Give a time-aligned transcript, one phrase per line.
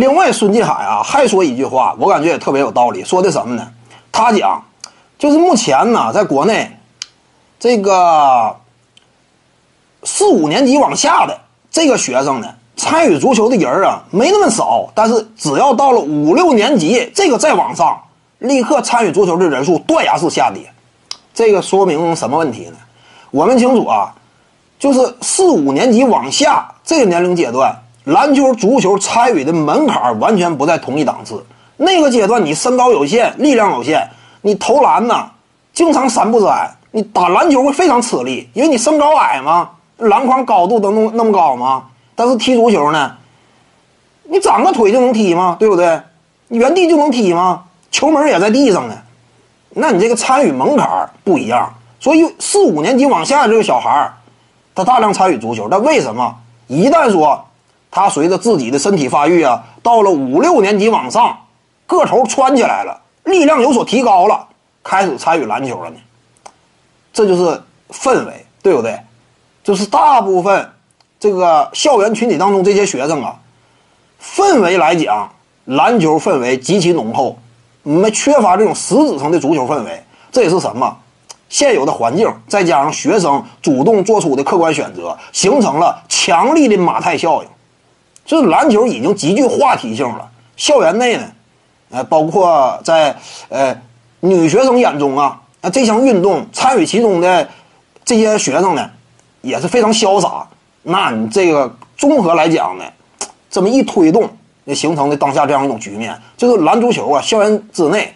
[0.00, 3.04] 另外，孙继海啊还说一句话，我感觉也特别有道理。
[3.04, 3.68] 说的什么呢？
[4.10, 4.64] 他讲，
[5.18, 6.78] 就是目前呢，在国内，
[7.58, 8.56] 这个
[10.02, 11.38] 四五年级往下的
[11.70, 14.88] 这个学生呢，参与足球的人啊没那么少。
[14.94, 18.00] 但是只要到了五六年级，这个再往上，
[18.38, 20.72] 立刻参与足球的人数断崖式下跌。
[21.34, 22.76] 这个说明什么问题呢？
[23.30, 24.14] 我们清楚啊，
[24.78, 27.76] 就是四五年级往下这个年龄阶段。
[28.10, 31.44] 篮球、足球参与的门槛完全不在同一档次。
[31.76, 34.10] 那个阶段，你身高有限，力量有限，
[34.42, 35.30] 你投篮呢，
[35.72, 36.76] 经常三不沾。
[36.90, 41.84] 你打篮球会非常吃力，因为你身高矮嘛，篮筐高度都那么那么高嘛。
[42.16, 43.12] 但是踢足球呢，
[44.24, 45.56] 你长个腿就能踢吗？
[45.60, 46.00] 对不对？
[46.48, 47.62] 你原地就能踢吗？
[47.92, 48.94] 球门也在地上呢。
[49.70, 51.72] 那你这个参与门槛不一样。
[52.00, 54.10] 所以四五年级往下这个小孩
[54.74, 56.34] 他大量参与足球，但为什么
[56.66, 57.44] 一旦说？
[57.90, 61.36] 他随着自己的身体发育啊，到了五六年级往上，
[61.86, 64.46] 个头窜起来了，力量有所提高了，
[64.84, 65.96] 开始参与篮球了呢。
[67.12, 69.00] 这就是氛围，对不对？
[69.64, 70.70] 就是大部分
[71.18, 73.36] 这个校园群体当中这些学生啊，
[74.22, 75.30] 氛围来讲，
[75.64, 77.36] 篮球氛围极其浓厚，
[77.82, 80.02] 没缺乏这种实质上的足球氛围。
[80.30, 80.96] 这也是什么？
[81.48, 87.48] 现有的环境，再加上学生主动做出的客观选择，形成了强力的马太效应。
[88.30, 90.30] 就是篮球已经极具话题性了。
[90.56, 91.24] 校园内呢，
[91.90, 93.16] 呃，包括在
[93.48, 93.76] 呃
[94.20, 97.48] 女学生眼中啊，那这项运动参与其中的
[98.04, 98.88] 这些学生呢，
[99.40, 100.46] 也是非常潇洒。
[100.84, 102.84] 那你这个综合来讲呢，
[103.50, 104.30] 这么一推动，
[104.64, 108.14] 就形成的当下这样一种局面，就是篮足球啊，校园之内，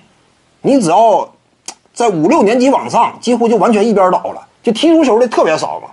[0.62, 1.28] 你只要
[1.92, 5.88] 在五六年级往上，几乎就完全一边倒了，就踢足球的特别少嘛。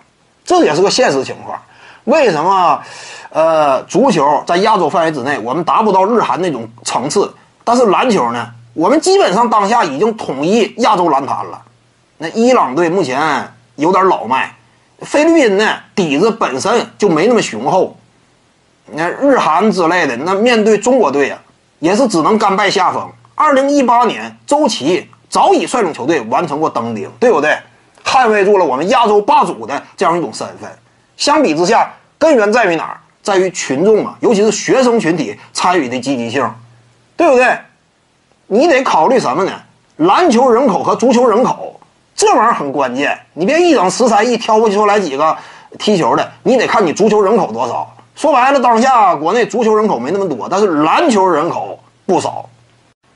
[0.46, 1.60] 这也是个现实情况。
[2.06, 2.82] 为什么？
[3.30, 7.34] 呃，足球在亚洲范围之内，我们达不到日韩那种层次。
[7.64, 11.62] 但是篮球呢，我们基本上当下已经统一亚洲篮坛了。
[12.18, 13.22] 那伊朗队目前
[13.78, 14.54] 有点老迈，
[15.00, 17.96] 菲律宾呢底子本身就没那么雄厚。
[18.88, 21.40] 那日韩之类的，那面对中国队啊，
[21.80, 23.10] 也是只能甘拜下风。
[23.36, 27.58] 二零一八年，周琦早已率领球队完成过登顶，对不对？
[28.04, 30.70] 捍卫住了我们亚洲霸主的这样一种身份。
[31.22, 31.88] 相比之下，
[32.18, 32.98] 根源在于哪儿？
[33.22, 36.52] 在于群众啊，尤其是学生群体参与的积极性，
[37.16, 37.56] 对不对？
[38.48, 39.52] 你得考虑什么呢？
[39.98, 41.80] 篮球人口和足球人口
[42.16, 43.16] 这玩意儿很关键。
[43.36, 45.38] 你别一整十三亿挑不出来几个
[45.78, 47.96] 踢球的，你得看你足球人口多少。
[48.16, 51.78] 说白了，当下国内足球人口没那么多，但是篮球人口
[52.08, 52.50] 不少。